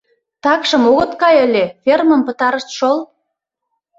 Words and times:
Такшым 0.43 0.83
огыт 0.91 1.11
кай 1.21 1.35
ыле, 1.45 1.65
фермым 1.83 2.21
пытарышт 2.27 2.69
шол. 2.77 2.97